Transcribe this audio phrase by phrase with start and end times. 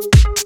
[0.00, 0.39] you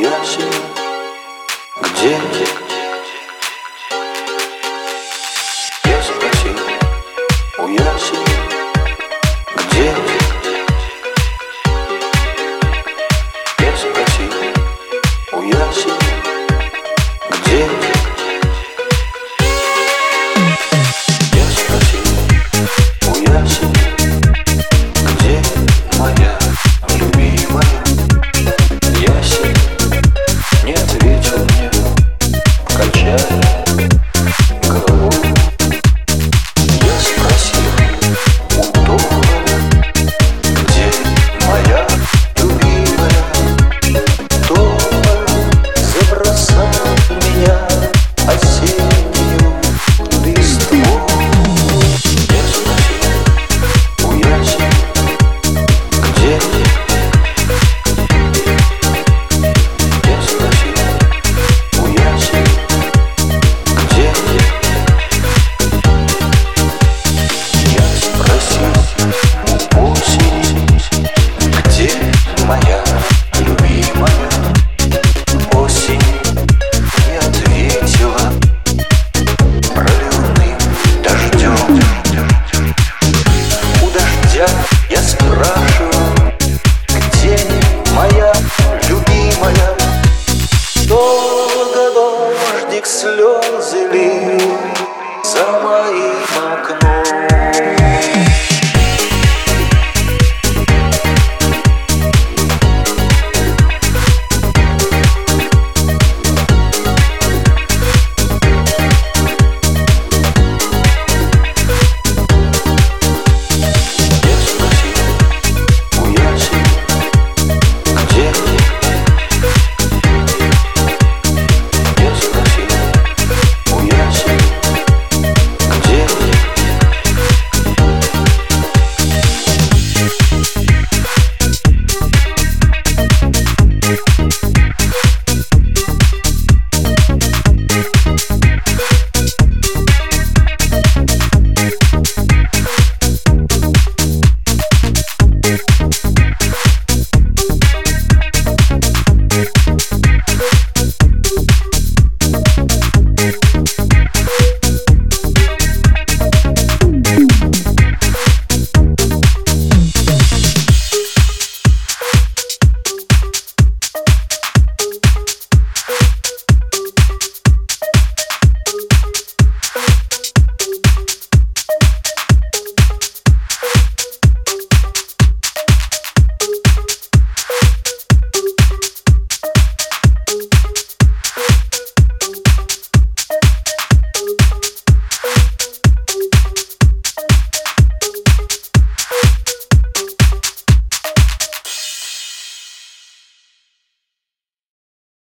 [0.00, 0.57] your shit.